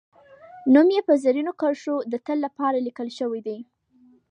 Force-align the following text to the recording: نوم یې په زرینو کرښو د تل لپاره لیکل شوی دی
نوم 0.73 0.87
یې 0.95 1.01
په 1.07 1.13
زرینو 1.23 1.53
کرښو 1.61 1.95
د 2.11 2.13
تل 2.25 2.37
لپاره 2.45 2.77
لیکل 2.87 3.07
شوی 3.17 3.41
دی 3.47 3.57